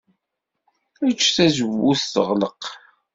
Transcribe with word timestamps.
Ejj 1.07 1.25
tazewwut 1.35 2.01
teɣleq. 2.13 2.61